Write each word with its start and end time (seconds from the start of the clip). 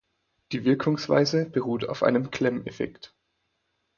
Die 0.51 0.65
Wirkungsweise 0.65 1.47
beruht 1.47 1.87
auf 1.87 2.01
einem 2.01 2.31
Klemm-Effekt. 2.31 3.13